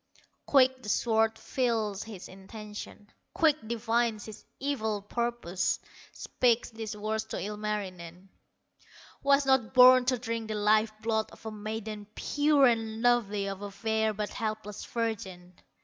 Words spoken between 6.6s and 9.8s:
these words to Ilmarinen: "Was not